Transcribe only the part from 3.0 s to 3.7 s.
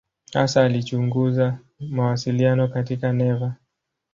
neva.